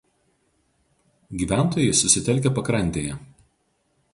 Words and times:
Gyventojai 1.43 1.93
susitelkę 1.99 2.53
pakrantėje. 2.59 3.21